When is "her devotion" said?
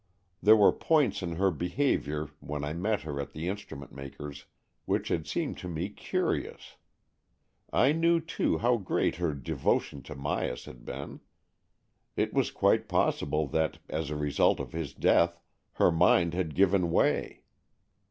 9.17-10.01